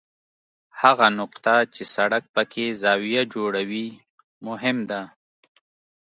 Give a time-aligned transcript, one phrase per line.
[0.81, 3.87] هغه نقطه چې سړک پکې زاویه جوړوي
[4.47, 5.01] مهم ده